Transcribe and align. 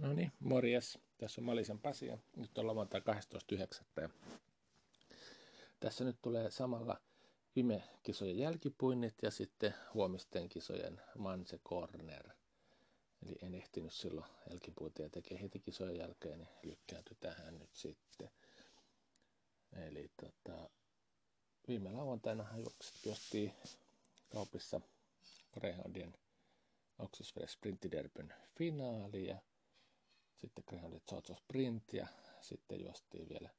No 0.00 0.12
niin, 0.12 0.32
morjes. 0.40 0.98
Tässä 1.18 1.40
on 1.40 1.44
Malisen 1.44 1.78
Pasi 1.78 2.06
ja 2.06 2.18
nyt 2.36 2.58
on 2.58 2.66
lauantai 2.66 3.02
12.9. 4.00 4.10
Tässä 5.80 6.04
nyt 6.04 6.16
tulee 6.22 6.50
samalla 6.50 7.00
viime 7.56 7.82
kisojen 8.02 8.38
jälkipuinnit 8.38 9.14
ja 9.22 9.30
sitten 9.30 9.74
huomisten 9.94 10.48
kisojen 10.48 11.00
Manse 11.18 11.58
Corner. 11.58 12.28
Eli 13.26 13.38
en 13.42 13.54
ehtinyt 13.54 13.92
silloin 13.92 14.26
jälkipuintia 14.50 15.10
tekee 15.10 15.42
heti 15.42 15.60
kisojen 15.60 15.96
jälkeen, 15.96 16.38
niin 16.38 16.48
lykkääntyi 16.62 17.16
tähän 17.20 17.58
nyt 17.58 17.74
sitten. 17.74 18.30
Eli 19.72 20.10
tota, 20.20 20.70
viime 21.68 21.90
lauantaina 21.90 22.46
juostiin 23.04 23.52
kaupissa 24.28 24.80
Greyhoundien 25.52 26.14
Oxford 26.98 27.48
Sprinttiderbyn 27.48 28.34
finaali 28.56 29.26
ja 29.26 29.38
sitten 30.40 30.64
Greyhoundit 30.68 31.06
Georgia 31.08 31.36
Sprint 31.36 31.92
ja 31.92 32.06
sitten 32.40 32.80
juostiin 32.80 33.28
vielä 33.28 33.50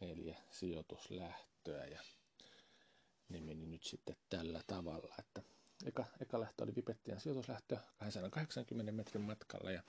neljä 0.00 0.36
sijoituslähtöä 0.50 1.84
ja 1.84 2.00
ne 3.28 3.40
meni 3.40 3.66
nyt 3.66 3.82
sitten 3.82 4.16
tällä 4.28 4.60
tavalla, 4.66 5.14
että 5.18 5.42
eka, 5.84 6.04
eka 6.20 6.40
lähtö 6.40 6.64
oli 6.64 6.74
Vipettien 6.74 7.20
sijoituslähtö 7.20 7.78
280 7.98 8.92
metrin 8.92 9.22
matkalla 9.22 9.70
ja 9.70 9.82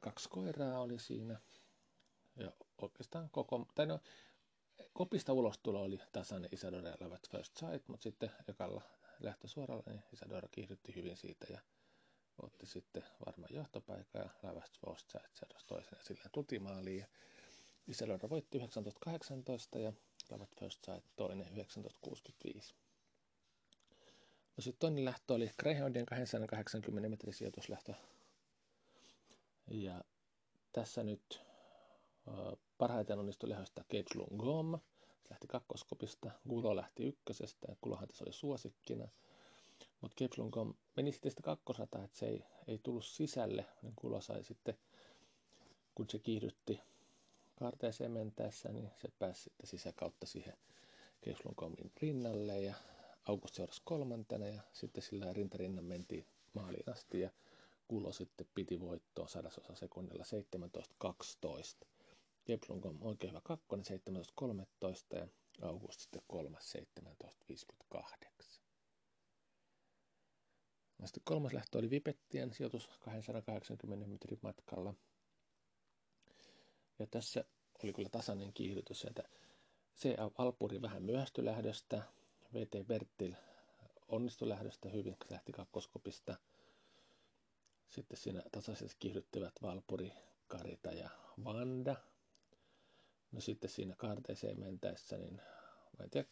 kaksi 0.00 0.28
koiraa 0.28 0.80
oli 0.80 0.98
siinä 0.98 1.40
ja 2.36 2.52
oikeastaan 2.82 3.30
koko, 3.30 3.66
tai 3.74 3.86
no, 3.86 4.00
kopista 4.92 5.32
ulostulo 5.32 5.82
oli 5.82 5.98
tasainen 6.12 6.50
Isadora 6.52 6.88
ja 6.88 6.96
First 7.30 7.56
Sight, 7.56 7.88
mutta 7.88 8.02
sitten 8.02 8.30
ekalla 8.48 8.82
lähtö 9.20 9.48
suoralla, 9.48 9.82
niin 9.86 10.02
Isadora 10.12 10.48
kiihdytti 10.50 10.94
hyvin 10.94 11.16
siitä 11.16 11.46
ja 11.50 11.60
otti 12.42 12.66
sitten 12.66 13.02
varmaan 13.26 13.54
johtopaikan 13.54 14.22
ja 14.22 14.28
Lavast 14.42 14.78
First 14.86 15.10
Sight 15.10 15.36
seurasi 15.36 15.66
toisen 15.66 15.96
ja 15.98 16.04
silleen 16.04 16.30
tultiin 16.32 16.62
maaliin. 16.62 16.98
Ja 16.98 17.06
Isadora 17.88 18.28
voitti 18.30 18.58
1918 18.58 19.78
ja 19.78 19.92
Lavat 20.30 20.50
First 20.60 20.86
toinen 21.16 21.46
1965. 21.46 22.74
No 24.56 24.62
sitten 24.62 24.80
toinen 24.80 25.04
lähtö 25.04 25.34
oli 25.34 25.50
Greyhoundien 25.58 26.06
280 26.06 27.08
metrin 27.08 27.34
sijoituslähtö. 27.34 27.94
Ja 29.70 30.04
tässä 30.72 31.04
nyt 31.04 31.40
parhaiten 32.78 33.18
onnistui 33.18 33.48
lehöstä 33.48 33.82
Cape 33.82 34.36
Gom. 34.36 34.78
Se 35.22 35.28
lähti 35.30 35.46
kakkoskopista, 35.46 36.30
Gulo 36.48 36.76
lähti 36.76 37.02
ykkösestä 37.02 37.66
ja 37.70 37.76
Kulohan 37.80 38.08
tässä 38.08 38.24
oli 38.24 38.32
suosikkina. 38.32 39.08
Mutta 40.00 40.24
Gom 40.50 40.74
meni 40.96 41.12
sitten 41.12 41.30
sitä 41.30 41.42
kakkosrataa, 41.42 42.04
että 42.04 42.18
se 42.18 42.26
ei, 42.26 42.44
ei 42.66 42.78
tullut 42.82 43.04
sisälle, 43.04 43.66
niin 43.82 43.94
Gulo 44.00 44.20
sai 44.20 44.44
sitten, 44.44 44.78
kun 45.94 46.06
se 46.10 46.18
kiihdytti 46.18 46.80
kaarteeseen 47.56 48.10
mentäessä, 48.10 48.72
niin 48.72 48.90
se 48.96 49.08
pääsi 49.18 49.42
sitten 49.42 49.66
sisäkautta 49.66 50.26
siihen 50.26 50.56
Gomin 51.56 51.92
rinnalle 52.02 52.60
ja 52.60 52.74
August 53.28 53.54
seurasi 53.54 53.82
kolmantena 53.84 54.46
ja 54.46 54.62
sitten 54.72 55.02
sillä 55.02 55.32
rintarinnan 55.32 55.84
mentiin 55.84 56.26
maaliin 56.54 56.90
asti 56.92 57.20
ja 57.20 57.30
Kulo 57.88 58.12
sitten 58.12 58.46
piti 58.54 58.80
voittoa 58.80 59.28
sadasosa 59.28 59.74
sekunnilla 59.74 60.24
17.12. 61.84 61.88
Keplung 62.44 62.86
on 62.86 62.98
oikein 63.00 63.30
hyvä 63.30 63.40
kakkonen 63.44 63.84
17.13 65.12 65.18
ja 65.18 65.28
August 65.62 66.00
sitten 66.00 66.22
kolmas 66.28 66.74
17.58. 67.94 68.27
Sitten 71.08 71.22
kolmas 71.24 71.52
lähtö 71.52 71.78
oli 71.78 71.90
Vipettien 71.90 72.54
sijoitus 72.54 72.88
280 73.00 74.06
metrin 74.06 74.38
matkalla. 74.42 74.94
Ja 76.98 77.06
tässä 77.06 77.44
oli 77.84 77.92
kyllä 77.92 78.08
tasainen 78.08 78.52
kiihdytys, 78.52 79.04
että 79.04 79.22
se 79.94 80.16
Alpuri 80.38 80.82
vähän 80.82 81.02
myöhästyi 81.02 81.44
lähdöstä, 81.44 82.02
VT 82.54 82.86
Bertil 82.86 83.34
onnistui 84.08 84.48
lähdöstä 84.48 84.88
hyvin, 84.88 85.16
lähti 85.30 85.52
kakkoskopista. 85.52 86.36
Sitten 87.88 88.16
siinä 88.16 88.42
tasaisesti 88.52 88.96
kiihdyttivät 88.98 89.54
Valpuri, 89.62 90.12
Karita 90.48 90.92
ja 90.92 91.10
Vanda. 91.44 91.96
No 93.32 93.40
sitten 93.40 93.70
siinä 93.70 93.94
kaarteeseen 93.96 94.60
mentäessä, 94.60 95.18
niin 95.18 95.34
mä 95.98 96.04
en 96.04 96.10
tiedä, 96.10 96.28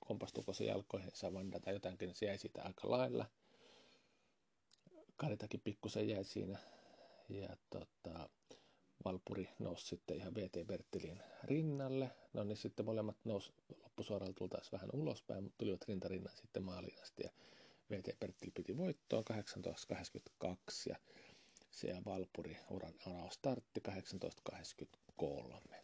kompastuko 0.00 0.52
se 0.52 0.64
jalkoihinsa 0.64 1.32
Vanda 1.32 1.60
tai 1.60 1.74
jotakin, 1.74 2.06
niin 2.06 2.16
se 2.16 2.26
jäi 2.26 2.38
siitä 2.38 2.62
aika 2.62 2.90
lailla. 2.90 3.26
Karitakin 5.18 5.60
pikkusen 5.60 6.08
jäi 6.08 6.24
siinä. 6.24 6.58
Ja 7.28 7.56
tota, 7.70 8.28
Valpuri 9.04 9.48
nousi 9.58 9.86
sitten 9.86 10.16
ihan 10.16 10.34
VT 10.34 10.66
Bertilin 10.66 11.22
rinnalle. 11.44 12.10
No 12.32 12.44
niin 12.44 12.56
sitten 12.56 12.86
molemmat 12.86 13.16
nousi 13.24 13.52
loppusuoralla 13.82 14.32
tultaisiin 14.32 14.72
vähän 14.72 14.90
ulospäin, 14.92 15.42
mutta 15.42 15.58
tulivat 15.58 15.84
rintarinnan 15.88 16.36
sitten 16.36 16.62
maaliin 16.62 17.02
asti. 17.02 17.22
Ja 17.22 17.30
VT 17.90 18.20
Bertil 18.20 18.50
piti 18.54 18.76
voittoa 18.76 19.22
18.82 19.32 20.54
ja 20.88 20.96
se 21.70 21.88
ja 21.88 22.02
Valpuri 22.04 22.56
uran 22.70 22.94
araus 23.06 23.34
startti 23.34 23.82
18.83. 25.22 25.74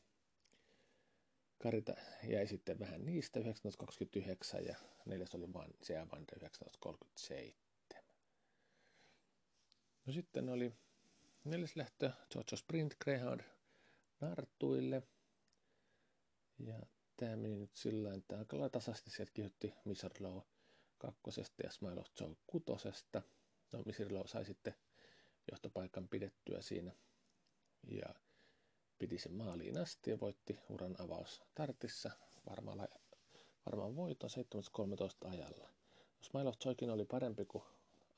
Karita 1.58 1.94
jäi 2.28 2.46
sitten 2.46 2.78
vähän 2.78 3.04
niistä 3.04 3.40
1929 3.40 4.64
ja 4.64 4.76
neljäs 5.06 5.34
oli 5.34 5.52
vain 5.52 5.74
Sea 5.82 6.06
Vande 6.12 6.32
1937. 6.32 7.63
No 10.06 10.12
sitten 10.12 10.48
oli 10.48 10.72
neljäs 11.44 11.76
lähtö 11.76 12.12
Georgia 12.30 12.56
Sprint 12.56 12.94
Greyhound 13.04 13.40
Nartuille. 14.20 15.02
Ja 16.58 16.80
tämä 17.16 17.36
meni 17.36 17.56
nyt 17.56 17.76
sillä 17.76 18.14
että 18.14 18.38
aika 18.38 18.56
lailla 18.56 18.70
tasaisesti 18.70 19.10
sieltä 19.10 19.32
kihutti 19.32 19.74
Misarlow 19.84 20.40
kakkosesta 20.98 21.62
ja 21.62 21.70
Smile 21.70 22.04
Joe 22.20 22.36
kutosesta. 22.46 23.22
No 23.72 23.82
Misarlow 23.86 24.26
sai 24.26 24.44
sitten 24.44 24.74
johtopaikan 25.50 26.08
pidettyä 26.08 26.62
siinä. 26.62 26.92
Ja 27.86 28.14
piti 28.98 29.18
sen 29.18 29.34
maaliin 29.34 29.78
asti 29.78 30.10
ja 30.10 30.20
voitti 30.20 30.58
uran 30.68 30.96
avaus 30.98 31.42
Tartissa 31.54 32.10
varmaan, 32.50 32.88
varmaan 33.66 33.96
voiton 33.96 34.30
7.13 35.24 35.28
ajalla. 35.28 35.70
Smile 36.22 36.52
Joykin 36.64 36.90
oli 36.90 37.04
parempi 37.04 37.44
kuin 37.44 37.64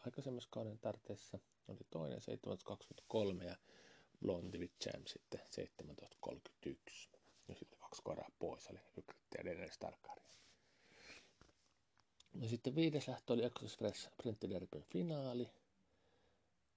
aikaisemmassa 0.05 0.49
kauden 0.53 0.79
tarteessa. 0.79 1.39
Oli 1.69 1.79
toinen 1.91 2.19
7.23 3.39 3.45
ja 3.45 3.57
Blondie 4.21 4.69
Jam 4.87 5.03
sitten 5.07 5.41
17.31. 6.71 6.77
Ja 7.49 7.55
sitten 7.55 7.79
kaksi 7.79 8.03
koraa 8.03 8.31
pois 8.39 8.69
Ykritti 8.97 9.39
ja 9.39 9.45
Dennis 9.45 9.75
Starkari. 9.75 10.23
No 12.35 12.49
sitten 12.49 12.75
viides 12.75 13.09
lähtö 13.09 13.33
oli 13.33 13.45
Express 13.45 14.05
Sprinttiderbyn 14.05 14.83
finaali. 14.83 15.49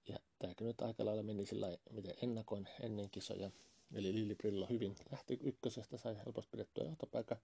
Ja 0.08 0.18
tämäkin 0.38 0.66
nyt 0.66 0.80
aika 0.80 1.04
lailla 1.04 1.22
meni 1.22 1.46
sillä 1.46 1.78
miten 1.90 2.14
ennakoin 2.22 2.68
ennen 2.80 3.10
kisoja. 3.10 3.50
Eli 3.94 4.14
Lili 4.14 4.34
Brillo 4.34 4.66
hyvin 4.66 4.96
lähti 5.10 5.38
ykkösestä, 5.42 5.98
sai 5.98 6.16
helposti 6.16 6.50
pidettyä 6.50 6.84
johtopaikan. 6.84 7.38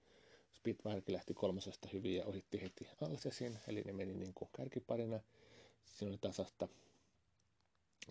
Spitfirekin 0.52 1.14
lähti 1.14 1.34
kolmosesta 1.34 1.88
hyvin 1.92 2.16
ja 2.16 2.26
ohitti 2.26 2.62
heti 2.62 2.88
Alsesin, 3.00 3.58
eli 3.68 3.82
ne 3.82 3.92
meni 3.92 4.14
niin 4.14 4.34
kuin 4.34 4.50
kärkiparina. 4.56 5.20
Siinä 5.86 6.10
oli 6.10 6.18
tasasta. 6.18 6.68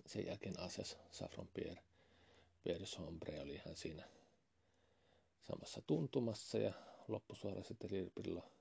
Sen 0.06 0.26
jälkeen 0.26 0.60
Ases, 0.60 0.98
Saffron 1.12 1.48
Pierre, 1.48 1.84
Pierre 2.64 2.86
Sombre 2.86 3.42
oli 3.42 3.54
ihan 3.54 3.76
siinä 3.76 4.10
samassa 5.44 5.82
tuntumassa 5.82 6.58
ja 6.58 6.74
loppusuora 7.08 7.64
sitten 7.64 7.92
Lili 7.92 8.10
Brillo 8.10 8.52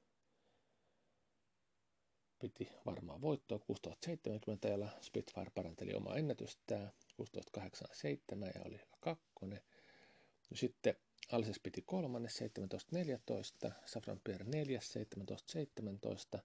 piti 2.39 2.69
varmaan 2.87 3.21
voittoa 3.21 3.59
6070, 3.59 4.69
jolla 4.69 4.89
Spitfire 5.01 5.51
paranteli 5.55 5.95
omaa 5.95 6.17
ennätystään 6.17 6.93
1687 7.17 8.53
ja 8.55 8.61
oli 8.65 8.81
kakkonen. 9.01 9.63
No 10.51 10.57
sitten 10.57 10.97
Alses 11.33 11.61
piti 11.63 11.83
kolmanne 11.83 12.29
1714, 12.29 13.73
Safran 13.87 14.21
Pierre 14.25 14.45
neljäs 14.45 14.93
1717, 14.93 16.43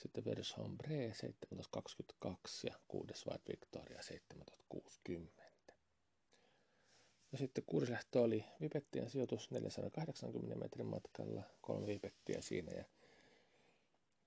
sitten 0.00 0.24
Verdus 0.24 0.56
Hombre 0.56 0.96
1722 0.96 2.66
ja 2.66 2.74
kuudes 2.88 3.26
White 3.26 3.52
Victoria 3.52 3.98
1760. 3.98 5.42
No 7.32 7.38
sitten 7.38 7.64
kuudes 7.66 7.88
lähtö 7.90 8.20
oli 8.20 8.44
Vipettien 8.60 9.10
sijoitus 9.10 9.50
480 9.50 10.56
metrin 10.56 10.86
matkalla, 10.86 11.42
kolme 11.60 11.86
Vipettiä 11.86 12.40
siinä 12.40 12.72
ja 12.72 12.84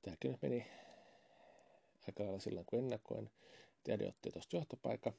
tämäkin 0.01 0.31
nyt 0.31 0.41
meni 0.41 0.67
aika 2.07 2.23
lailla 2.23 2.39
silloin 2.39 2.65
kuin 2.65 2.83
ennakoin. 2.83 3.29
Tiede 3.83 4.07
otti 4.07 4.31
tuosta 4.31 4.55
johtopaikan. 4.55 5.13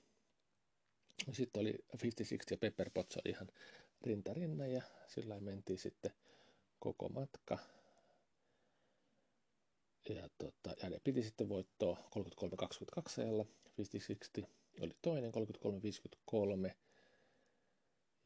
Sitten 1.33 1.61
oli 1.61 1.75
56 2.03 2.55
ja 2.55 2.57
Pepper 2.57 2.91
Potts 2.95 3.17
oli 3.17 3.31
ihan 3.31 3.49
rinta 4.01 4.35
rinnan 4.35 4.73
ja 4.73 4.83
sillä 5.07 5.41
mentiin 5.41 5.79
sitten 5.79 6.13
koko 6.79 7.09
matka. 7.09 7.59
Ja, 10.09 10.29
tota, 10.39 10.75
ja 10.83 10.91
ne 10.91 11.01
piti 11.05 11.23
sitten 11.23 11.49
voittoa 11.49 11.97
33-22 11.97 12.01
ajalla 13.19 13.45
50-60 14.43 14.47
oli 14.81 14.97
toinen 15.03 15.33
33.53 16.69 16.75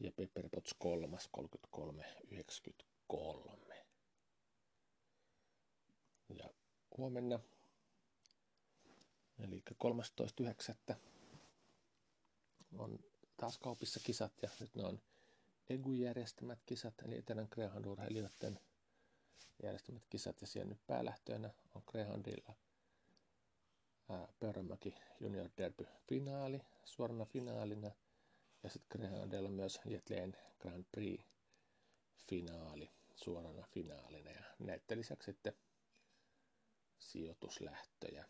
ja 0.00 0.12
Pepperpots 0.12 0.74
kolmas 0.78 1.30
33.93. 1.36 3.74
Ja 6.28 6.50
huomenna, 6.96 7.40
eli 9.38 9.62
13.9. 10.90 10.96
on 12.78 12.98
taas 13.36 13.58
kaupissa 13.58 14.00
kisat 14.04 14.32
ja 14.42 14.48
nyt 14.60 14.74
ne 14.74 14.84
on 14.84 15.00
EGU 15.70 15.92
järjestämät 15.92 16.58
kisat, 16.66 16.94
eli 17.02 17.18
Etelän 17.18 17.48
Greyhound-urheilijoiden 17.54 18.58
järjestämät 19.62 20.06
kisat 20.10 20.40
ja 20.40 20.46
siellä 20.46 20.68
nyt 20.68 20.86
päälähtöönä 20.86 21.50
on 21.74 21.82
Greyhoundilla 21.86 22.54
Peuranmäki 24.40 24.94
Junior 25.20 25.50
Derby 25.56 25.86
finaali, 26.08 26.60
suorana 26.84 27.24
finaalina 27.24 27.90
ja 28.62 28.70
sitten 28.70 29.00
Greyhoundilla 29.00 29.48
myös 29.48 29.80
Jetleen 29.84 30.36
Grand 30.58 30.84
Prix 30.92 31.20
finaali 32.28 32.90
suorana 33.14 33.62
finaalina 33.62 34.30
ja 34.30 34.42
näiden 34.58 34.98
lisäksi 34.98 35.26
sitten 35.32 35.52
sijoituslähtöjä. 36.98 38.24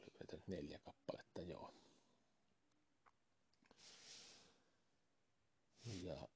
Oliko 0.00 0.16
niitä 0.20 0.38
neljä 0.46 0.78
kappaletta? 0.78 1.42
Joo. 1.42 1.74
Ja 5.84 6.28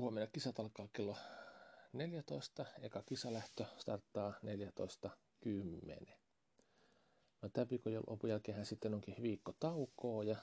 huomenna 0.00 0.26
kisat 0.26 0.60
alkaa 0.60 0.88
kello 0.92 1.16
14. 1.92 2.66
Eka 2.82 3.02
kisalähtö 3.02 3.64
starttaa 3.78 4.34
14.10. 6.06 6.12
No 7.42 7.48
tämän 7.48 7.70
viikon 7.70 7.92
lopun 8.06 8.30
jälkeen 8.30 8.66
sitten 8.66 8.94
onkin 8.94 9.22
viikko 9.22 9.52
taukoa 9.60 10.24
ja 10.24 10.36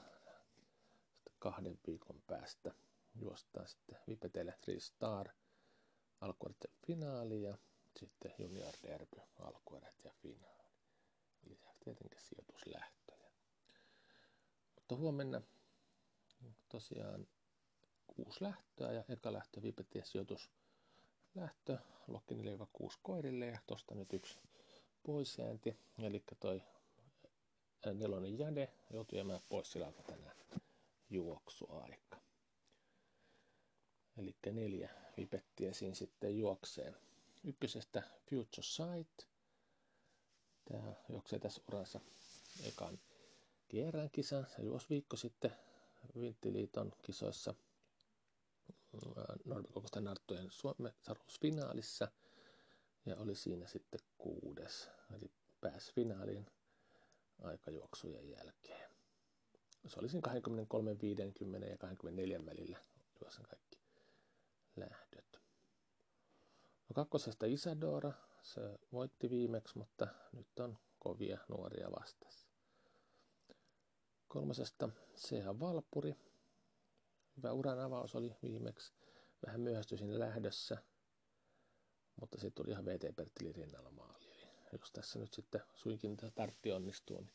kahden 1.39 1.79
viikon 1.87 2.21
päästä 2.27 2.71
juostaan 3.15 3.67
sitten 3.67 3.97
Vipetelle 4.07 4.53
Three 4.61 4.79
Star 4.79 5.29
alkuerät 6.21 6.57
ja 6.63 6.69
finaali 6.87 7.41
ja 7.41 7.57
sitten 7.99 8.33
Junior 8.39 8.73
Derby 8.83 9.21
alkuerät 9.39 10.03
ja 10.03 10.11
finaali. 10.21 10.67
Lisäksi 11.49 11.79
tietenkin 11.83 12.19
sijoituslähtöjä. 12.19 13.31
Mutta 14.75 14.95
huomenna 14.95 15.41
tosiaan 16.69 17.27
kuusi 18.23 18.43
lähtöä 18.43 18.91
ja 18.91 19.03
eka 19.09 19.33
lähtö 19.33 19.61
Vipettien 19.61 20.05
sijoitus 20.05 20.49
lähtö 21.35 21.77
Lokki 22.07 22.35
4-6 22.35 22.37
koirille 23.03 23.45
ja 23.45 23.59
tosta 23.67 23.95
nyt 23.95 24.13
yksi 24.13 24.39
poisjäänti, 25.03 25.77
eli 26.01 26.23
toi 26.39 26.61
nelonen 27.93 28.39
jade 28.39 28.69
joutui 28.93 29.17
jäämään 29.17 29.39
pois 29.49 29.71
sillä 29.71 29.91
tänään 30.07 30.35
juoksuaika. 31.09 32.17
Eli 34.17 34.35
neljä 34.51 34.89
vipettiä 35.17 35.73
siinä 35.73 35.95
sitten 35.95 36.37
juoksee. 36.37 36.93
Ykkösestä 37.43 38.03
Future 38.29 38.63
Sight. 38.63 39.27
Tämä 40.65 40.93
juoksee 41.09 41.39
tässä 41.39 41.61
uransa 41.67 41.99
ekan 42.67 42.99
kierrän 43.67 44.09
kisan. 44.09 44.47
Se 44.55 44.61
juosi 44.61 44.85
viikko 44.89 45.15
sitten 45.17 45.55
Vinttiliiton 46.19 46.91
kisoissa 47.01 47.53
normikokoisten 49.45 50.03
narttujen 50.03 50.47
Suomen 50.51 50.93
finaalissa 51.41 52.11
ja 53.05 53.17
oli 53.17 53.35
siinä 53.35 53.67
sitten 53.67 53.99
kuudes, 54.17 54.89
eli 55.15 55.31
pääsi 55.61 55.93
finaaliin 55.93 56.45
aikajuoksujen 57.43 58.29
jälkeen. 58.29 58.89
Se 59.87 59.99
oli 59.99 60.09
siinä 60.09 60.21
23, 60.21 60.97
50 61.01 61.67
ja 61.67 61.77
24 61.77 62.45
välillä 62.45 62.77
juosen 63.21 63.45
kaikki 63.45 63.79
lähdöt. 64.75 65.41
No 66.89 66.93
kakkosesta 66.93 67.45
Isadora, 67.45 68.13
se 68.41 68.61
voitti 68.93 69.29
viimeksi, 69.29 69.77
mutta 69.77 70.07
nyt 70.31 70.59
on 70.59 70.77
kovia 70.99 71.37
nuoria 71.47 71.91
vastassa. 71.91 72.47
Kolmosesta 74.27 74.89
CH 75.15 75.59
Valpuri. 75.59 76.15
Hyvä 77.37 77.51
uran 77.51 77.79
avaus 77.79 78.15
oli 78.15 78.35
viimeksi. 78.43 78.93
Vähän 79.45 79.61
myöhästyi 79.61 80.19
lähdössä, 80.19 80.77
mutta 82.21 82.37
sitten 82.37 82.53
tuli 82.63 82.71
ihan 82.71 82.85
VT 82.85 83.15
Perttili 83.15 83.51
rinnalla 83.51 83.91
maali. 83.91 84.25
Eli 84.71 84.79
jos 84.79 84.91
tässä 84.91 85.19
nyt 85.19 85.33
sitten 85.33 85.61
suinkin 85.75 86.17
tartti 86.35 86.71
onnistuu, 86.71 87.21
niin 87.21 87.33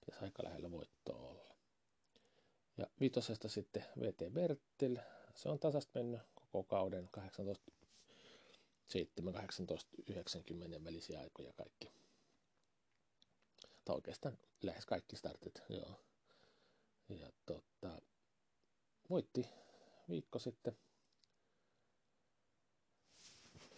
pitäisi 0.00 0.24
aika 0.24 0.44
lähellä 0.44 0.70
voittoa 0.70 1.18
olla. 1.18 1.54
Ja 2.76 2.86
vitosesta 3.00 3.48
sitten 3.48 3.84
VT 4.00 4.32
Bertil. 4.32 4.98
Se 5.34 5.48
on 5.48 5.58
tasasta 5.58 5.98
mennyt 5.98 6.20
koko 6.34 6.64
kauden 6.64 7.08
18 7.12 7.72
7, 8.86 9.32
18, 9.32 9.90
90 10.06 10.84
välisiä 10.84 11.20
aikoja 11.20 11.52
kaikki. 11.52 11.92
Tai 13.84 13.94
oikeastaan 13.94 14.38
lähes 14.62 14.86
kaikki 14.86 15.16
startit, 15.16 15.62
joo. 15.68 16.00
Ja 17.08 17.32
tota, 17.46 17.63
voitti 19.14 19.48
viikko 20.08 20.38
sitten 20.38 20.76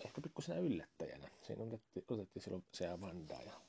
ehkä 0.05 0.21
pikkusena 0.21 0.61
yllättäjänä. 0.61 1.31
Siinä 1.43 1.65
otettiin, 1.65 2.05
otettiin 2.11 2.43
silloin 2.43 2.65
se 2.73 3.01
Vanda 3.01 3.35
ja 3.35 3.61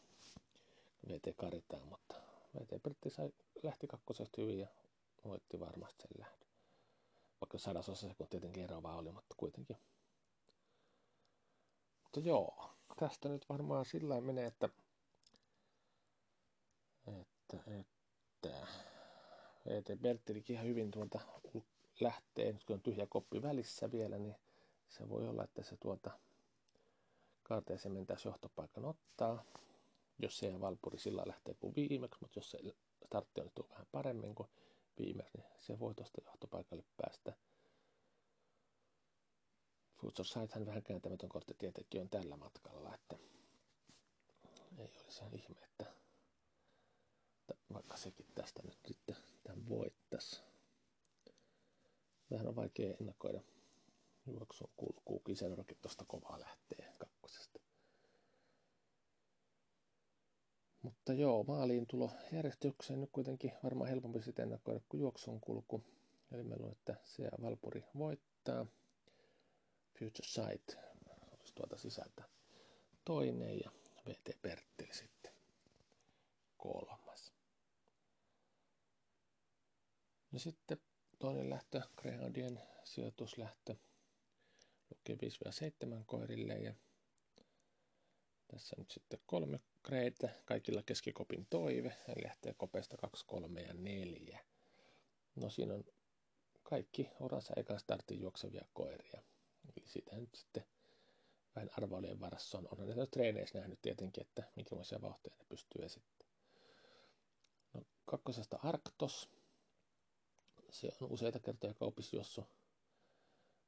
VT 1.10 1.36
Karitaa, 1.38 1.86
mutta 1.86 2.16
VT 2.56 2.84
Pertti 2.84 3.10
sai, 3.10 3.34
lähti 3.64 3.88
kakkosesta 3.88 4.42
hyvin 4.42 4.60
ja 4.60 4.68
voitti 5.26 5.60
varmasti 5.60 6.02
sen 6.02 6.12
lähdön. 6.20 6.48
Vaikka 7.42 7.58
sadasosa 7.58 8.16
kun 8.18 8.28
tietenkin 8.28 8.64
eroavaa 8.64 8.98
oli, 8.98 9.12
mutta 9.12 9.36
kuitenkin 9.38 9.78
mutta 12.04 12.20
joo, 12.20 12.70
tästä 13.00 13.30
nyt 13.30 13.50
varmaan 13.50 13.86
sillä 13.86 14.22
menee, 14.22 14.46
että, 14.46 14.70
että, 17.08 17.58
että 17.80 18.68
VT 19.70 20.02
Berttilikin 20.02 20.54
ihan 20.54 20.68
hyvin 20.68 20.92
tuolta 20.92 21.20
lähtee, 22.00 22.54
nyt 22.54 22.64
kun 22.64 22.74
on 22.74 22.82
tyhjä 22.82 23.08
koppi 23.10 23.42
välissä 23.42 23.92
vielä, 23.92 24.18
niin 24.18 24.36
se 24.90 25.10
voi 25.10 25.28
olla, 25.28 25.44
että 25.44 25.64
se 25.64 25.78
tuota 25.78 26.12
kaarteeseen 27.44 27.94
mentäisi 27.94 28.28
johtopaikan 28.28 28.86
ottaa, 28.86 29.44
jos 30.20 30.38
se 30.38 30.62
Valpuri 30.62 31.00
sillä 31.00 31.24
lähtee 31.26 31.54
kuin 31.54 31.76
viimeksi, 31.76 32.18
mutta 32.22 32.40
jos 32.40 32.52
se 32.52 32.60
startti 33.06 33.42
on 33.42 33.52
vähän 33.70 33.88
paremmin 33.92 34.36
kuin 34.36 34.50
viimeksi, 35.00 35.38
niin 35.38 35.48
se 35.58 35.80
voi 35.80 35.96
tuosta 35.96 36.22
johtopaikalle 36.26 36.84
päästä. 36.98 37.34
Future 39.98 40.28
Sighthan 40.28 40.66
vähän 40.66 40.84
kääntämätön 40.84 41.30
kortti 41.30 41.54
tietenkin 41.58 42.02
on 42.02 42.10
tällä 42.10 42.38
matkalla, 42.38 42.96
että 42.96 43.18
ei 44.78 44.94
olisi 45.04 45.24
ihme, 45.34 45.62
että 45.64 45.86
vaikka 47.74 47.98
sekin 47.98 48.26
tästä 48.36 48.62
nyt 48.64 48.80
sitten 48.88 49.16
tämän 49.44 49.70
voittaisi. 49.70 50.42
Vähän 52.32 52.48
on 52.48 52.56
vaikea 52.56 52.96
ennakoida 53.02 53.42
juoksun 54.26 54.70
kulkuu, 54.78 55.20
Kiselrokin 55.20 55.78
tuosta 55.82 56.06
kovaa 56.08 56.40
lähtee 56.40 56.94
kakkosesta. 56.98 57.60
Mutta 60.82 61.14
joo, 61.14 61.44
maaliin 61.44 61.88
tulo 61.88 62.12
järjestykseen 62.32 63.02
nyt 63.02 63.10
kuitenkin 63.12 63.52
varmaan 63.64 63.90
helpompi 63.90 64.22
sitten 64.22 64.44
ennakoida 64.44 64.80
kuin 64.90 65.02
juoksun 65.02 65.42
kulku. 65.42 65.84
Eli 66.32 66.44
meillä 66.44 66.66
on, 66.66 66.72
että 66.72 66.96
se 67.06 67.30
Valpuri 67.42 67.84
voittaa. 67.98 68.66
Future 70.00 70.28
Sight 70.28 70.76
olisi 71.32 71.56
tuolta 71.56 71.78
sisältä 71.78 72.24
toinen 73.06 73.60
ja 73.60 73.72
VT 74.06 74.42
Pertteli 74.42 74.94
sitten 74.94 75.34
kolmas. 76.58 77.07
No 80.38 80.42
sitten 80.42 80.78
toinen 81.20 81.50
lähtö, 81.50 81.82
Greyhoundien 82.02 82.62
sijoituslähtö, 82.84 83.76
lukee 84.90 85.16
5-7 86.00 86.04
koirille 86.06 86.54
ja 86.54 86.74
tässä 88.48 88.76
nyt 88.80 88.92
sitten 88.92 89.20
kolme 89.26 89.60
kreitä, 89.84 90.30
kaikilla 90.46 90.84
keskikopin 90.84 91.48
toive, 91.50 91.98
eli 92.08 92.24
lähtee 92.24 92.54
kopeista 92.58 92.98
2, 92.98 93.26
3 93.26 93.62
ja 93.62 93.74
4. 93.74 94.46
No 95.36 95.50
siinä 95.50 95.74
on 95.74 95.84
kaikki 96.64 97.10
uransa 97.20 97.54
ekan 97.56 97.80
startin 97.80 98.20
juoksevia 98.20 98.66
koiria. 98.74 99.22
Eli 99.66 99.88
siitä 99.88 100.16
nyt 100.16 100.36
sitten 100.36 100.66
vähän 101.56 101.70
arvailujen 101.78 102.20
varassa 102.20 102.58
on. 102.58 102.68
Onhan 102.72 102.88
näitä 102.88 103.06
treeneissä 103.06 103.60
nähnyt 103.60 103.82
tietenkin, 103.82 104.22
että 104.22 104.44
minkälaisia 104.56 105.02
vauhtia 105.02 105.34
ne 105.40 105.46
pystyy 105.50 105.86
esittämään. 105.86 106.36
No, 107.74 107.82
kakkosesta 108.06 108.60
Arctos. 108.64 109.37
Se 110.72 110.90
on 111.02 111.12
useita 111.12 111.40
kertoja 111.40 111.74
kaupissa 111.74 112.16
juossut 112.16 112.46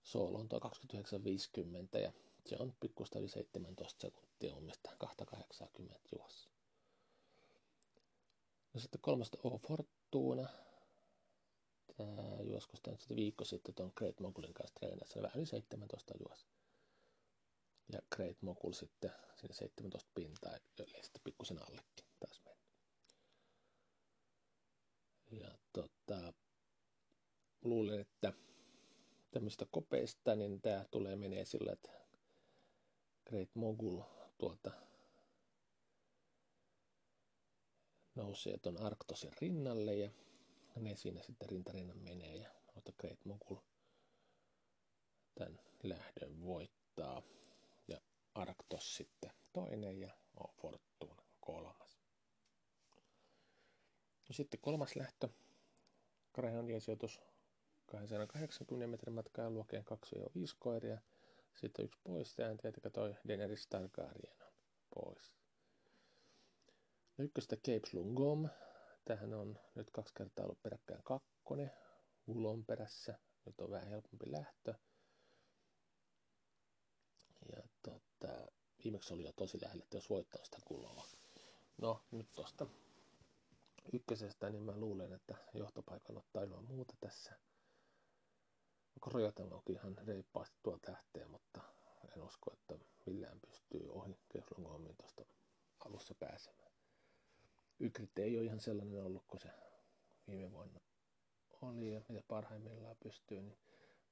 sooloon 0.03 0.49
tuo 0.49 0.59
29.50 0.59 1.99
ja 1.99 2.11
se 2.45 2.55
on 2.59 2.73
pikkusta 2.79 3.19
yli 3.19 3.29
17 3.29 4.01
sekuntia 4.01 4.53
mun 4.53 4.63
mielestä 4.63 4.95
280 4.97 6.09
juossa. 6.15 6.49
No 8.73 8.79
sitten 8.79 9.01
kolmasta 9.01 9.37
O 9.43 9.57
Fortuna. 9.57 10.49
Tää 11.97 12.41
juosko 12.43 12.77
sitä 12.77 12.91
nyt 12.91 12.99
sitten 12.99 13.17
viikko 13.17 13.45
sitten 13.45 13.75
tuon 13.75 13.91
Great 13.95 14.19
Mogulin 14.19 14.53
kanssa 14.53 14.75
treenassa. 14.75 15.21
Vähän 15.21 15.37
yli 15.37 15.45
17 15.45 16.13
juos. 16.19 16.47
Ja 17.93 17.99
Great 18.15 18.41
Mogul 18.41 18.71
sitten 18.73 19.11
sinne 19.35 19.53
17 19.53 20.11
pintaa, 20.15 20.53
eli 20.77 21.03
sitten 21.03 21.21
pikkusen 21.23 21.59
allekin 21.59 22.05
taas 22.19 22.41
meni. 22.45 22.59
Ja 25.41 25.57
tota, 25.73 26.33
luulen, 27.61 27.99
että 27.99 28.33
tämmöistä 29.31 29.65
kopeista, 29.71 30.35
niin 30.35 30.61
tämä 30.61 30.85
tulee 30.91 31.15
menee 31.15 31.45
sillä, 31.45 31.71
että 31.71 31.91
Great 33.25 33.49
Mogul 33.55 34.01
tuolta 34.37 34.71
nousee 38.15 38.57
tuon 38.57 38.81
Arktosin 38.81 39.31
rinnalle 39.41 39.95
ja 39.95 40.11
ne 40.75 40.95
siinä 40.95 41.21
sitten 41.23 41.49
rintarinnan 41.49 41.97
menee 41.97 42.35
ja 42.35 42.49
mutta 42.75 42.91
Great 42.97 43.25
Mogul 43.25 43.57
tämän 45.35 45.59
lähdön 45.83 46.41
voittaa 46.43 47.21
ja 47.87 48.01
Arktos 48.33 48.95
sitten 48.95 49.31
toinen 49.53 49.99
ja 49.99 50.17
on 50.35 50.53
Fortuna 50.55 51.23
kolmas. 51.39 51.99
No 54.29 54.33
sitten 54.33 54.59
kolmas 54.59 54.95
lähtö, 54.95 55.29
Greyhoundien 56.33 56.81
sijoitus 56.81 57.21
280 57.91 58.87
metrin 58.87 59.13
matkaa 59.13 59.49
luokeen 59.49 59.85
2-5 59.85 60.55
koiria. 60.59 61.01
Sitten 61.55 61.85
yksi 61.85 61.99
pois, 62.03 62.37
ja 62.37 62.47
tietenkin 62.47 62.91
toi 62.91 63.15
Daenerys 63.27 63.67
Targaryen 63.67 64.35
on 64.41 64.53
pois. 64.95 65.33
Ykköstä 67.17 67.55
Cape 67.55 67.89
Lungom. 67.93 68.49
Tähän 69.05 69.33
on 69.33 69.59
nyt 69.75 69.91
kaksi 69.91 70.13
kertaa 70.13 70.45
ollut 70.45 70.61
peräkkäin 70.61 71.03
kakkonen. 71.03 71.71
Gulon 72.25 72.65
perässä. 72.65 73.19
Nyt 73.45 73.61
on 73.61 73.71
vähän 73.71 73.87
helpompi 73.87 74.31
lähtö. 74.31 74.73
Ja 77.51 77.63
tota, 77.83 78.47
viimeksi 78.83 79.13
oli 79.13 79.23
jo 79.23 79.31
tosi 79.31 79.61
lähellä, 79.61 79.83
että 79.83 79.97
jos 79.97 80.09
voittaa 80.09 80.45
sitä 80.45 80.57
Guloa. 80.67 81.07
No, 81.77 82.03
nyt 82.11 82.29
tosta 82.35 82.67
ykkösestä, 83.93 84.49
niin 84.49 84.63
mä 84.63 84.77
luulen, 84.77 85.13
että 85.13 85.35
johtopaikan 85.53 86.17
ottaa 86.17 86.43
ilman 86.43 86.63
muuta 86.63 86.93
tässä. 86.99 87.48
Onkin 89.51 89.75
ihan 89.75 89.97
reippaasti 90.07 90.57
tuo 90.63 90.79
lähtee, 90.87 91.25
mutta 91.25 91.61
en 92.15 92.23
usko, 92.23 92.53
että 92.53 92.85
millään 93.05 93.39
pystyy 93.39 93.89
ohi 93.89 94.19
Keflungomin 94.29 94.95
tuosta 94.97 95.25
alussa 95.79 96.15
pääsemään. 96.15 96.71
Ykrit 97.79 98.19
ei 98.19 98.37
ole 98.37 98.45
ihan 98.45 98.59
sellainen 98.59 99.03
ollut 99.03 99.23
kuin 99.27 99.39
se 99.41 99.49
viime 100.27 100.51
vuonna 100.51 100.79
oli 101.61 101.93
ja 101.93 102.01
mitä 102.09 102.23
parhaimmillaan 102.27 102.95
pystyy, 103.03 103.41
niin 103.41 103.57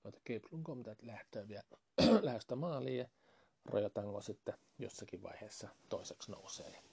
noita 0.04 0.20
Keplungom 0.24 0.84
lähtöä 1.02 1.48
vielä 1.48 1.64
lähestä 2.28 2.56
maaliin 2.56 2.98
ja 2.98 3.10
Rojotango 3.66 4.22
sitten 4.22 4.58
jossakin 4.80 5.24
vaiheessa 5.24 5.70
toiseksi 5.90 6.32
nousee 6.32 6.84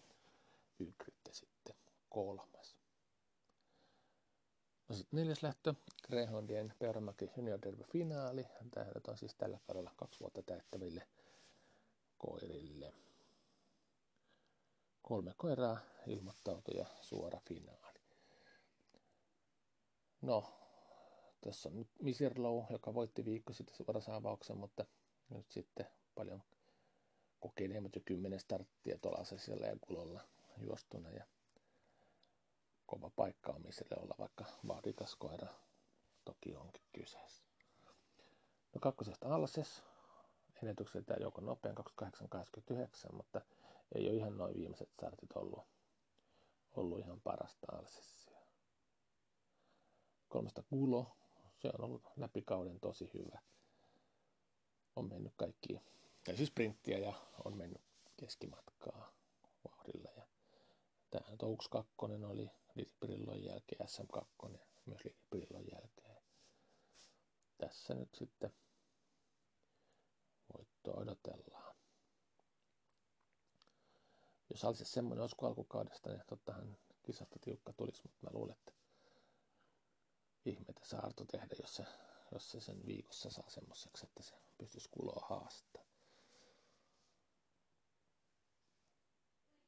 Ykritte 0.78 1.32
sitten 1.32 1.74
kolmas. 2.10 2.76
No 4.88 4.94
sitten 4.94 5.18
neljäs 5.20 5.42
lähtö, 5.42 5.74
Greyhoundien 6.06 6.74
Peuramäki 6.78 7.30
Junior 7.36 7.58
Derby 7.62 7.84
finaali. 7.84 8.46
Tämä 8.70 8.86
on 9.08 9.18
siis 9.18 9.34
tällä 9.34 9.58
kaudella 9.66 9.92
kaksi 9.96 10.20
vuotta 10.20 10.42
täyttäville 10.42 11.08
koirille. 12.18 12.92
Kolme 15.02 15.34
koiraa 15.36 15.78
ilmoittautui 16.06 16.76
ja 16.76 16.86
suora 17.00 17.40
finaali. 17.48 18.00
No, 20.22 20.52
tässä 21.40 21.68
on 21.68 21.76
nyt 21.76 21.88
Misirlow, 22.02 22.64
joka 22.70 22.94
voitti 22.94 23.24
viikko 23.24 23.52
sitten 23.52 23.76
suorasaavauksen, 23.76 24.56
mutta 24.56 24.84
nyt 25.28 25.50
sitten 25.50 25.86
paljon 26.14 26.42
kokeneemmat 27.40 27.94
jo 27.94 28.02
kymmenen 28.04 28.40
starttia 28.40 28.98
tuolla 28.98 29.24
siellä 29.24 29.66
ja 29.66 29.76
kulolla 29.80 30.20
juostuna. 30.58 31.10
Ja 31.10 31.24
kova 32.86 33.10
paikka 33.16 33.52
on 33.52 33.62
misille 33.62 33.96
olla, 34.02 34.14
vaikka 34.18 34.44
vaadikas 34.68 35.16
koira 35.16 35.48
toki 36.24 36.56
onkin 36.56 36.84
kyseessä. 36.92 37.44
No 38.74 38.80
kakkosesta 38.80 39.34
Alses, 39.34 39.82
ennätykseltä 40.62 41.14
joko 41.20 41.40
nopean 41.40 41.76
28-29, 43.08 43.12
mutta 43.12 43.40
ei 43.94 44.08
ole 44.08 44.16
ihan 44.16 44.36
noin 44.36 44.54
viimeiset 44.54 44.90
startit 44.90 45.32
ollut, 45.36 45.64
ollut 46.76 46.98
ihan 46.98 47.20
parasta 47.20 47.66
Alsessia. 47.72 48.40
Kolmesta 50.28 50.62
Kulo, 50.62 51.16
se 51.58 51.68
on 51.68 51.84
ollut 51.84 52.02
läpikauden 52.16 52.80
tosi 52.80 53.10
hyvä. 53.14 53.38
On 54.96 55.08
mennyt 55.08 55.32
kaikki, 55.36 55.80
tai 56.24 56.36
siis 56.36 56.48
sprinttiä 56.48 56.98
ja 56.98 57.12
on 57.44 57.56
mennyt 57.56 57.82
keskimatkaa 58.16 59.12
vauhdilla. 59.68 60.10
Ja 60.16 60.22
tämä 61.10 61.36
Touks 61.36 61.68
2 61.68 61.92
oli 62.26 62.50
Litpirillon 62.74 63.44
jälkeen 63.44 63.88
SM2 63.88 64.58
myös 64.86 65.04
Litpirillon 65.04 65.64
jälkeen. 65.72 66.16
Tässä 67.58 67.94
nyt 67.94 68.14
sitten 68.14 68.54
voittoa 70.56 70.94
odotellaan. 71.02 71.74
Jos 74.50 74.64
olisi 74.64 74.84
semmoinen 74.84 75.22
olisiko 75.22 75.46
alkukaudesta, 75.46 76.10
niin 76.10 76.22
tottahan 76.26 76.76
kisasta 77.02 77.38
tiukka 77.40 77.72
tulisi, 77.72 78.02
mutta 78.02 78.18
mä 78.22 78.30
luulen, 78.32 78.56
että 78.56 78.72
ihmeitä 80.44 80.80
saa 80.82 81.00
Arto 81.00 81.24
tehdä, 81.24 81.56
jos 81.60 81.74
se, 81.74 81.84
jos 82.32 82.50
se 82.50 82.60
sen 82.60 82.86
viikossa 82.86 83.30
saa 83.30 83.50
semmoiseksi, 83.50 84.06
että 84.06 84.22
se 84.22 84.34
pystyisi 84.58 84.88
kuloa 84.90 85.26
haastaa. 85.28 85.83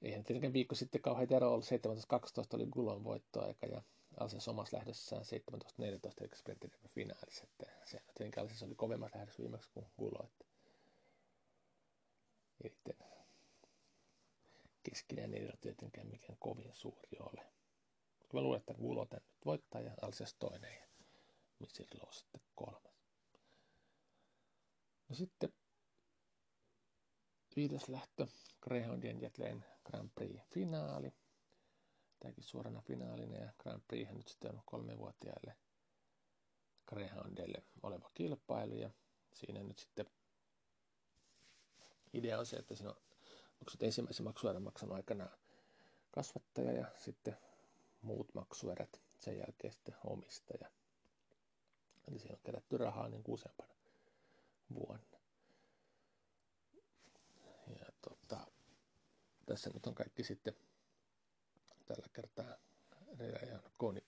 Eihän 0.02 0.24
tietenkään 0.24 0.52
viikko 0.52 0.74
sitten 0.74 1.00
kauhean 1.00 1.32
ero 1.32 1.52
ollut. 1.52 1.64
17-12 1.64 1.68
oli 2.52 2.66
Gulon 2.66 3.04
voittoaika 3.04 3.66
ja 3.66 3.82
Alses 4.20 4.48
omassa 4.48 4.76
lähdössään 4.76 5.22
17-14 5.22 5.54
eli 6.20 6.30
sprinttiryhmän 6.36 6.90
finaalissa. 6.94 7.44
Että 7.44 7.66
se 7.84 8.00
tietenkin 8.14 8.42
Alses 8.42 8.62
oli 8.62 8.74
kovemmat 8.74 9.14
lähdössä 9.14 9.42
viimeksi 9.42 9.70
kuin 9.74 9.86
Gulo. 9.98 10.24
Että 10.24 10.44
ei 12.64 12.72
keskinen 14.82 15.34
ero 15.34 15.52
tietenkään 15.60 16.06
mikään 16.06 16.36
kovin 16.40 16.74
suuri 16.74 17.18
ole. 17.20 17.46
Mä 18.32 18.40
luulen, 18.40 18.60
että 18.60 18.74
Gulo 18.74 19.06
tän 19.06 19.20
nyt 19.24 19.46
voittaa 19.46 19.80
ja 19.80 19.92
Alses 20.02 20.34
toinen 20.34 20.74
ja 20.74 20.86
Misirlo 21.58 22.12
sitten 22.12 22.40
kolmas. 22.54 22.96
No 25.08 25.14
sitten 25.14 25.52
viides 27.56 27.88
lähtö, 27.88 28.26
Greyhoundien 28.60 29.20
Jetleen 29.20 29.64
Grand 29.84 30.10
Prix-finaali. 30.14 31.12
Tämäkin 32.20 32.44
suorana 32.44 32.80
finaalinen 32.80 33.42
ja 33.42 33.52
Grand 33.58 33.82
Prix 33.88 34.10
nyt 34.10 34.28
sitten 34.28 34.50
on 34.50 34.62
kolmevuotiaille 34.66 35.56
Greyhoundille 36.86 37.62
oleva 37.82 38.10
kilpailu 38.14 38.74
ja 38.74 38.90
siinä 39.32 39.62
nyt 39.62 39.78
sitten 39.78 40.06
idea 42.12 42.38
on 42.38 42.46
se, 42.46 42.56
että 42.56 42.74
siinä 42.74 42.90
on, 42.90 42.96
onko 43.60 43.70
se 43.70 43.86
ensimmäisen 43.86 44.24
maksuerän 44.24 44.62
maksanut 44.62 44.96
aikana 44.96 45.28
kasvattaja 46.10 46.72
ja 46.72 46.86
sitten 46.98 47.36
muut 48.02 48.34
maksuerät 48.34 49.00
sen 49.18 49.38
jälkeen 49.38 49.72
sitten 49.72 49.94
omistaja. 50.04 50.70
Eli 52.08 52.18
siinä 52.18 52.34
on 52.34 52.40
kerätty 52.44 52.76
rahaa 52.78 53.08
niin 53.08 53.24
useampana 53.28 53.74
vuonna. 54.74 55.15
Tässä 59.46 59.70
nyt 59.74 59.86
on 59.86 59.94
kaikki 59.94 60.24
sitten 60.24 60.56
tällä 61.86 62.06
kertaa 62.12 62.56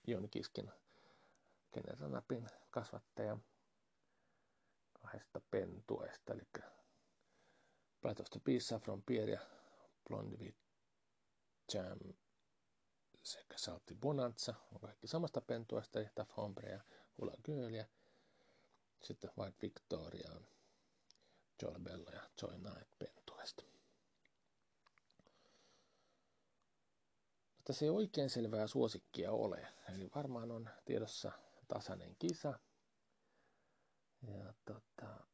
Jouni 0.07 0.27
Kiskin 0.27 0.71
Generanapin 1.73 2.47
kasvattaja 2.69 3.37
kahdesta 4.93 5.41
pentuesta, 5.51 6.33
eli 6.33 6.47
Platosta 8.01 8.39
Pisa 8.43 8.79
from 8.79 9.03
ja 9.31 9.39
Blondivit 10.07 10.57
Jam 11.73 11.99
sekä 13.23 13.57
Saltti 13.57 13.95
Bonanza 13.95 14.53
on 14.73 14.79
kaikki 14.81 15.07
samasta 15.07 15.41
pentuesta, 15.41 15.99
ja 15.99 16.09
Hombre 16.37 16.69
ja 16.69 16.81
Ula 17.17 17.33
Girl 17.45 17.73
ja 17.73 17.85
sitten 19.03 19.31
White 19.37 19.57
Victoria 19.61 20.31
on 20.31 20.47
Joel 21.61 22.05
ja 22.13 22.29
Joy 22.41 22.59
Knight 22.59 22.89
pentuesta. 27.69 27.73
Tässä 27.73 27.85
ei 27.85 27.89
oikein 27.89 28.29
selvää 28.29 28.67
suosikkia 28.67 29.31
ole. 29.31 29.67
Eli 29.93 30.09
varmaan 30.15 30.51
on 30.51 30.69
tiedossa 30.85 31.31
tasainen 31.67 32.15
kisa. 32.19 32.59
Ja 34.21 34.53
tota, 34.65 35.27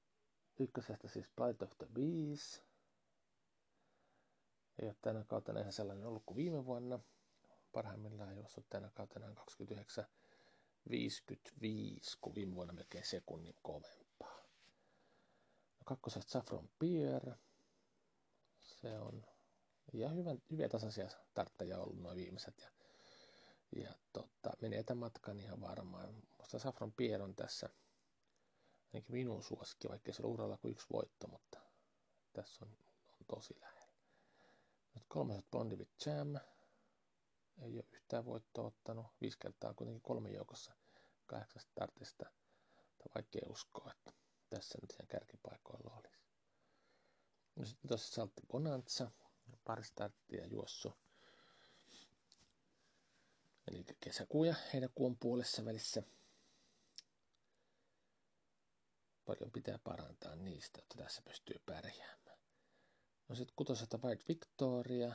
ykkösestä 0.60 1.08
siis 1.08 1.30
Plight 1.36 1.62
of 1.62 1.72
the 1.78 1.88
Bees. 1.94 2.64
Ei 4.80 4.88
ole 4.88 4.96
tänä 5.02 5.24
kautta 5.24 5.60
ihan 5.60 5.74
sellainen 5.74 6.08
ollut 6.08 6.24
kuin 6.26 6.38
viime 6.38 6.66
vuonna. 6.66 7.00
parhaimmillaan 7.72 8.36
juossut 8.36 8.70
tänä 8.70 8.90
kautena 8.94 9.36
29 9.36 10.06
55, 10.90 12.18
kun 12.22 12.36
viime 12.36 12.56
vuonna 12.56 12.74
melkein 12.74 13.06
sekunnin 13.06 13.56
kovempaa. 13.62 14.46
No, 15.78 15.84
kakkosesta 15.86 16.32
Saffron 16.32 16.70
Pier. 16.80 17.36
Se 18.60 19.00
on 19.00 19.35
ja 19.94 20.10
hyvän, 20.10 20.42
hyviä 20.52 20.70
tasaisia 20.70 21.10
tarttajia 21.34 21.80
ollut 21.80 22.02
noin 22.02 22.18
viimeiset. 22.18 22.62
Ja, 22.62 22.70
ja 23.82 23.94
tota, 24.14 24.52
menee 24.62 24.84
tämän 24.84 25.00
matkan 25.00 25.40
ihan 25.40 25.62
varmaan. 25.62 26.24
Musta 26.38 26.60
Saffron 26.60 26.94
Pier 26.94 27.22
on 27.22 27.36
tässä 27.36 27.70
ainakin 28.94 29.16
minun 29.16 29.44
suosikki, 29.44 29.90
vaikka 29.90 30.14
se 30.14 30.24
uralla 30.24 30.58
kuin 30.58 30.72
yksi 30.72 30.88
voitto, 30.94 31.28
mutta 31.28 31.60
tässä 32.34 32.66
on, 32.66 32.72
on 33.10 33.26
tosi 33.28 33.56
lähellä. 33.62 33.86
Nyt 34.96 35.04
kolmaset 35.08 35.52
Blondivit 35.52 35.90
Jam. 36.06 36.36
Ei 37.62 37.78
ole 37.78 37.86
yhtään 37.92 38.26
voittoa 38.26 38.66
ottanut. 38.68 39.08
Viisi 39.22 39.40
kertaa 39.40 39.74
kuitenkin 39.74 40.02
kolme 40.02 40.30
joukossa 40.32 40.74
kahdeksasta 41.26 41.72
startista. 41.72 42.26
Tai 42.98 43.08
vaikea 43.16 43.50
uskoa, 43.50 43.92
että 43.92 44.14
tässä 44.50 44.78
nyt 44.82 44.92
ihan 44.92 45.08
kärkipaikoilla 45.08 45.96
olisi. 45.96 46.20
No 47.56 47.66
sitten 47.66 47.88
tuossa 47.88 48.14
Saltti 48.16 48.42
Bonanza, 48.48 49.12
pari 49.66 49.84
starttia 49.84 50.46
juossu. 50.46 50.94
Eli 53.68 53.86
kesäkuun 54.00 54.48
ja 54.48 54.56
heinäkuun 54.74 55.18
puolessa 55.18 55.66
välissä. 55.66 56.04
Paljon 59.26 59.52
pitää 59.52 59.80
parantaa 59.84 60.36
niistä, 60.36 60.80
että 60.82 61.04
tässä 61.04 61.22
pystyy 61.22 61.62
pärjäämään. 61.66 62.40
No 63.30 63.36
sitten 63.36 63.56
kutosesta 63.56 64.00
White 64.04 64.24
Victoria. 64.28 65.12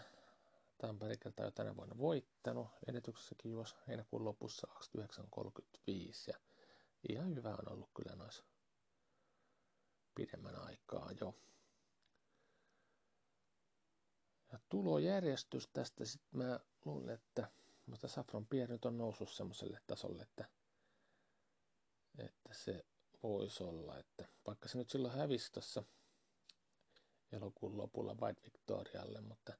Tämä 0.79 0.91
on 0.91 0.99
pari 0.99 1.19
kertaa 1.19 1.45
jo 1.45 1.51
tänä 1.51 1.77
vuonna 1.77 1.99
voittanut. 1.99 2.69
Ennätyksessäkin 2.89 3.51
juosi 3.51 3.75
heinäkuun 3.89 4.25
lopussa 4.25 4.69
29.35 4.71 6.13
ja 6.27 6.35
ihan 7.09 7.35
hyvä 7.35 7.51
on 7.51 7.73
ollut 7.73 7.91
kyllä 7.95 8.17
noissa 8.17 8.45
pidemmän 10.15 10.57
aikaa 10.57 11.11
jo. 11.21 11.35
Ja 14.53 14.59
tulojärjestys 14.69 15.69
tästä 15.73 16.05
sitten 16.05 16.39
mä 16.41 16.61
luulen, 16.85 17.15
että 17.15 17.51
mutta 17.87 18.09
Safron 18.09 18.47
Pierre 18.47 18.75
nyt 18.75 18.85
on 18.85 18.99
noussut 18.99 19.31
semmoiselle 19.31 19.81
tasolle, 19.87 20.23
että, 20.23 20.49
että 22.19 22.55
se 22.55 22.85
voisi 23.23 23.65
olla, 23.65 23.99
että 23.99 24.29
vaikka 24.47 24.69
se 24.69 24.79
nyt 24.79 24.91
silloin 24.91 25.15
hävisi 25.15 25.53
tuossa 25.53 25.85
elokuun 27.33 27.77
lopulla 27.77 28.15
White 28.15 28.43
Victorialle, 28.43 29.21
mutta 29.21 29.53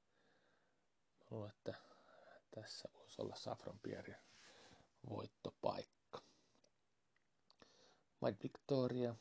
mä 1.21 1.27
luulen, 1.31 1.51
että 1.51 1.75
tässä 2.55 2.89
voisi 2.95 3.23
olla 3.23 3.35
Safron 3.35 3.81
Pierre 3.83 4.21
voittopaikka. 5.11 6.23
White 8.23 8.43
Victoria, 8.43 9.15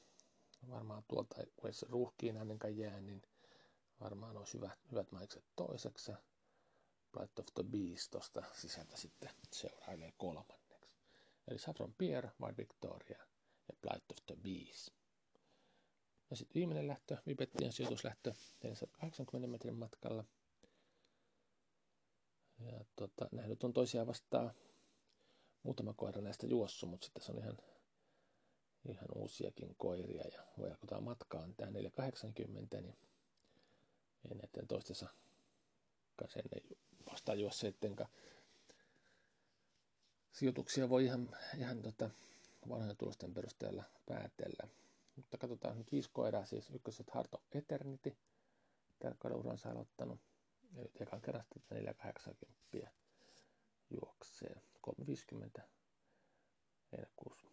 varmaan 0.69 1.03
tuolta, 1.07 1.35
kun 1.55 1.73
se 1.73 1.85
ruuhkiin 1.89 2.37
ennenkaan 2.37 2.77
jää, 2.77 3.01
niin 3.01 3.21
varmaan 4.01 4.37
olisi 4.37 4.53
hyvät, 4.53 4.79
hyvät 4.91 5.11
maikset 5.11 5.45
toiseksi. 5.55 6.11
Plight 7.11 7.39
of 7.39 7.45
the 7.53 7.63
Beast 7.63 8.11
tuosta 8.11 8.43
sisältä 8.53 8.97
sitten 8.97 9.29
seurailee 9.51 10.13
kolmanneksi. 10.17 10.97
Eli 11.47 11.59
Saffron 11.59 11.93
Pierre, 11.93 12.31
White 12.41 12.57
Victoria 12.57 13.19
ja 13.67 13.75
Plight 13.81 14.11
of 14.11 14.17
the 14.25 14.35
Beast. 14.35 14.89
Ja 16.29 16.35
sitten 16.35 16.55
viimeinen 16.55 16.87
lähtö, 16.87 17.17
Vipettien 17.27 17.73
sijoituslähtö 17.73 18.33
480 18.63 19.47
metrin 19.47 19.75
matkalla. 19.75 20.23
Ja 22.59 22.85
tota, 22.95 23.29
nähdyt 23.31 23.63
on 23.63 23.73
toisiaan 23.73 24.07
vastaan 24.07 24.53
muutama 25.63 25.93
koira 25.93 26.21
näistä 26.21 26.47
juossu, 26.47 26.85
mutta 26.85 27.05
sitten 27.05 27.23
se 27.23 27.31
on 27.31 27.37
ihan, 27.37 27.57
ihan 28.89 29.07
uusiakin 29.15 29.75
koiria. 29.75 30.27
Ja 30.27 30.47
voi 30.57 30.75
kun 30.79 31.03
matkaan 31.03 31.55
tämä 31.55 31.71
480, 31.71 32.81
niin 32.81 32.97
ei 34.25 34.35
näiden 34.35 34.67
toistensa 34.67 35.07
kanssa 36.15 36.39
ennen 36.39 36.77
vastaan 37.11 37.39
juosseittenkaan 37.39 38.09
sijoituksia 40.31 40.89
voi 40.89 41.05
ihan, 41.05 41.29
ihan 41.57 41.81
tota, 41.81 42.09
vanhojen 42.69 42.97
tulosten 42.97 43.33
perusteella 43.33 43.83
päätellä. 44.05 44.67
Mutta 45.15 45.37
katsotaan 45.37 45.77
nyt 45.77 45.91
viisi 45.91 46.09
koiraa, 46.13 46.45
siis 46.45 46.69
ykköset 46.69 47.09
Harto 47.09 47.43
Eternity, 47.51 48.17
tällä 48.99 49.15
kaudella 49.19 49.43
uransa 49.43 49.69
aloittanut. 49.69 50.19
Ja 50.75 50.81
nyt 50.83 51.01
ekan 51.01 51.21
kerran 51.21 51.43
sitten 51.43 51.61
480 51.69 52.91
juoksee 53.89 54.61
350 54.81 55.61
heinäkuussa 56.91 57.47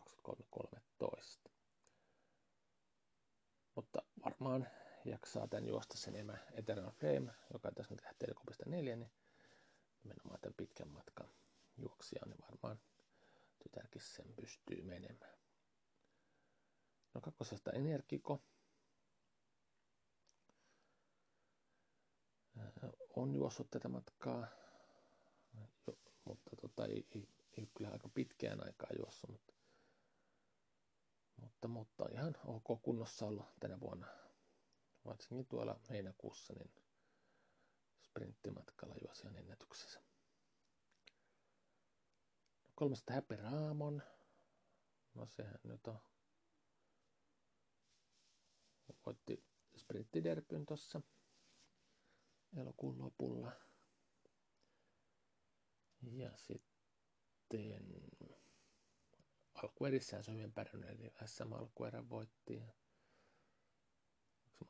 23.13. 0.00 1.50
Mutta 3.74 4.02
varmaan 4.24 4.68
jaksaa 5.04 5.48
tämän 5.48 5.66
juosta 5.66 5.96
sen 5.96 6.16
emä 6.16 6.38
Eternal 6.52 6.90
Flame, 6.90 7.34
joka 7.52 7.72
tässä 7.72 7.94
nyt 7.94 8.02
lähtee 8.04 8.28
4, 8.66 8.96
niin 8.96 9.10
nimenomaan 10.04 10.40
tämän 10.40 10.54
pitkän 10.54 10.88
matkan 10.88 11.28
juoksija, 11.76 12.22
niin 12.26 12.40
varmaan 12.40 12.80
tytärkin 13.62 14.02
sen 14.02 14.34
pystyy 14.40 14.82
menemään. 14.82 15.38
No 17.14 17.20
kakkosesta 17.20 17.72
Energiko. 17.72 18.42
On 23.16 23.34
juossut 23.34 23.70
tätä 23.70 23.88
matkaa, 23.88 24.46
mutta 26.24 26.56
tota, 26.60 26.86
ei, 26.86 27.06
ei, 27.14 27.28
ei 27.58 27.70
kyllä 27.74 27.90
aika 27.90 28.08
pitkään 28.08 28.64
aikaa 28.64 28.90
juossut, 28.98 29.30
mutta, 29.30 29.54
mutta, 31.36 31.68
mutta 31.68 32.04
ihan 32.12 32.34
ok 32.44 32.82
kunnossa 32.82 33.26
ollut 33.26 33.46
tänä 33.60 33.80
vuonna 33.80 34.21
varsinkin 35.04 35.46
tuolla 35.46 35.80
heinäkuussa, 35.90 36.54
niin 36.54 36.72
sprinttimatkalla 38.02 38.94
juosi 39.04 39.22
ihan 39.22 39.36
ennätyksessä. 39.36 40.00
No, 42.64 42.70
kolmesta 42.74 43.12
Happy 43.14 43.36
Raamon. 43.36 44.02
No 45.14 45.26
sehän 45.26 45.60
nyt 45.64 45.86
on. 45.86 45.98
Voitti 49.06 49.44
sprinttiderpyn 49.76 50.66
tuossa 50.66 51.00
elokuun 52.56 52.98
lopulla. 52.98 53.52
Ja 56.02 56.36
sitten 56.36 57.86
alkuerissään 59.54 60.24
se 60.24 60.30
on 60.30 60.36
hyvin 60.36 60.52
pärjännyt, 60.52 60.90
eli 60.90 61.12
SM 61.26 61.52
alkuerän 61.52 62.10
voitti. 62.10 62.54
Ja 62.54 62.66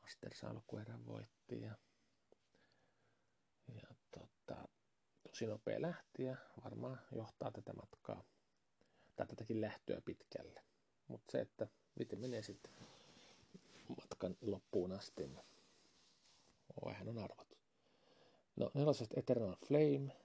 Masters 0.01 0.43
alkuerän 0.43 1.05
voitti 1.05 1.61
ja, 1.61 1.75
ja 3.67 3.95
tota, 4.11 4.67
tosi 5.23 5.45
nopea 5.45 5.81
lähti 5.81 6.23
ja 6.23 6.37
varmaan 6.63 6.99
johtaa 7.11 7.51
tätä 7.51 7.73
matkaa 7.73 8.23
tai 9.15 9.27
tätäkin 9.27 9.61
lähtöä 9.61 10.01
pitkälle. 10.05 10.63
Mutta 11.07 11.31
se, 11.31 11.41
että 11.41 11.67
miten 11.95 12.19
menee 12.19 12.41
sitten 12.41 12.73
matkan 13.97 14.35
loppuun 14.41 14.91
asti, 14.91 15.27
niin 15.27 15.45
vähän 16.85 17.09
on 17.09 17.17
arvot. 17.17 17.47
No 18.55 18.71
nelosesta 18.73 19.19
Eternal 19.19 19.55
Flame. 19.67 20.17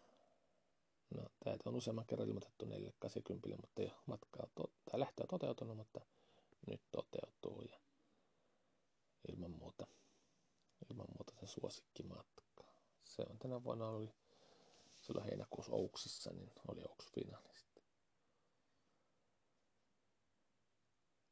No, 1.14 1.28
täältä 1.44 1.68
on 1.70 1.76
useamman 1.76 2.06
kerran 2.06 2.28
ilmoitettu 2.28 2.64
480, 2.64 3.48
mutta 3.48 3.82
ei 3.82 3.86
ole 3.88 4.02
matkaa, 4.06 4.46
to- 4.54 4.72
tai 4.90 5.00
lähtöä 5.00 5.26
toteutunut, 5.28 5.76
mutta 5.76 6.00
nyt 6.66 6.80
toteutuu. 6.90 7.62
Ja 7.62 7.78
ilman 9.28 9.50
muuta, 9.50 9.86
ilman 10.90 11.06
muuta 11.16 11.32
se 11.40 11.46
suosikkimatka. 11.46 12.64
Se 13.04 13.22
on 13.30 13.38
tänä 13.38 13.64
vuonna 13.64 13.88
oli 13.88 14.14
silloin 14.94 15.26
heinäkuussa 15.26 15.72
Ouksissa, 15.72 16.30
niin 16.30 16.52
oli 16.68 16.82
Ouks 16.88 17.12
finalisti. 17.14 17.82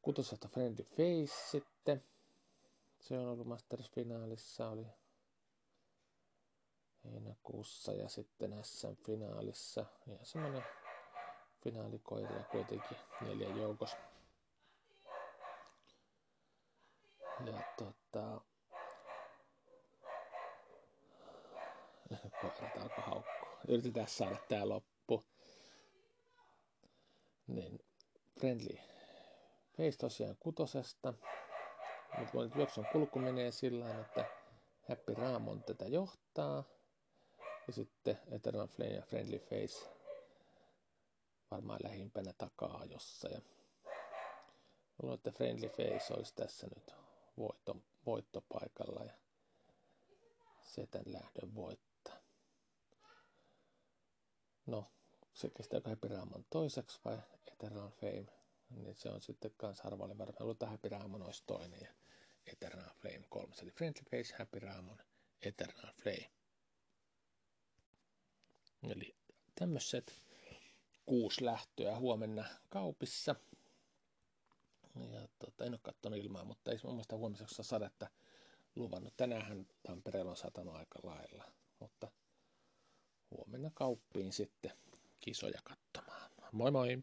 Kutosesta 0.02 0.48
Friendly 0.48 0.84
Face 0.84 1.50
sitten. 1.50 2.04
Se 3.00 3.18
on 3.18 3.28
ollut 3.28 3.46
Masters-finaalissa, 3.46 4.68
oli 4.70 4.86
heinäkuussa 7.04 7.92
ja 7.92 8.08
sitten 8.08 8.64
SM-finaalissa. 8.64 9.84
Ja 10.06 10.24
semmoinen 10.24 10.62
finaalikoiria 11.64 12.44
kuitenkin 12.44 12.96
neljä 13.20 13.48
joukossa. 13.48 13.96
Ja 17.44 17.62
tota... 17.76 18.40
Koirat 22.40 22.76
alkoi 22.76 23.04
haukkua. 23.04 23.60
Yritetään 23.68 24.08
saada 24.08 24.36
tää 24.48 24.68
loppu. 24.68 25.24
Niin, 27.46 27.78
friendly 28.40 28.78
face 29.76 29.98
tosiaan 29.98 30.36
kutosesta. 30.40 31.14
Mutta 32.18 32.38
nyt 32.38 32.54
juoksun 32.54 32.86
kulku 32.92 33.18
menee 33.18 33.52
sillä 33.52 34.00
että 34.00 34.24
Happy 34.88 35.14
Raamon 35.14 35.62
tätä 35.62 35.84
johtaa. 35.84 36.64
Ja 37.66 37.72
sitten 37.72 38.18
Eternal 38.30 38.66
Flame 38.66 38.92
ja 38.92 39.02
Friendly 39.02 39.38
Face 39.38 39.90
varmaan 41.50 41.80
lähimpänä 41.82 42.32
takaa 42.38 42.84
jossa. 42.84 43.28
Ja 43.28 43.40
luulen, 45.02 45.14
että 45.16 45.30
Friendly 45.30 45.68
Face 45.68 46.14
olisi 46.14 46.34
tässä 46.34 46.66
nyt 46.76 47.05
voitto, 47.38 47.76
voittopaikalla 48.06 49.04
ja 49.04 49.14
setän 50.62 51.04
lähdön 51.06 51.54
voittaa. 51.54 52.16
No, 54.66 54.84
se 55.32 55.50
kestää 55.50 55.80
Happy 55.84 56.08
Raamon 56.08 56.44
toiseksi 56.50 57.00
vai 57.04 57.18
Eternal 57.52 57.90
Flame, 57.90 58.26
niin 58.70 58.94
se 58.94 59.08
on 59.10 59.22
sitten 59.22 59.50
kans 59.56 59.80
harvalle 59.80 60.18
varmaan. 60.18 60.36
Luulen, 60.40 60.54
että 60.54 60.66
Happy 60.66 60.88
Raamon 60.88 61.22
olisi 61.22 61.42
toinen 61.46 61.80
ja 61.80 61.94
Eternal 62.46 62.90
Flame 63.00 63.26
kolmas. 63.28 63.62
Eli 63.62 63.70
Friendly 63.70 64.02
Face, 64.10 64.34
Happy 64.38 64.58
Raamon, 64.58 64.98
Eternal 65.42 65.92
Flame. 66.02 66.30
Eli 68.82 69.16
tämmöiset 69.54 70.22
kuusi 71.06 71.44
lähtöä 71.44 71.98
huomenna 71.98 72.44
kaupissa. 72.68 73.34
Ja 75.12 75.28
tota, 75.38 75.64
en 75.64 75.72
ole 75.72 75.80
katsonut 75.82 76.18
ilmaa, 76.18 76.44
mutta 76.44 76.70
ei 76.70 76.78
mun 76.84 76.92
mielestä 76.94 77.16
huomiseksi 77.16 77.62
sadetta 77.62 78.06
luvannut. 78.76 79.16
Tänään 79.16 79.66
Tampereella 79.82 80.30
on 80.30 80.36
satanut 80.36 80.74
aika 80.74 80.98
lailla, 81.02 81.44
mutta 81.80 82.10
huomenna 83.30 83.70
kauppiin 83.74 84.32
sitten 84.32 84.72
kisoja 85.20 85.60
katsomaan. 85.64 86.30
Moi 86.52 86.70
moi! 86.70 86.98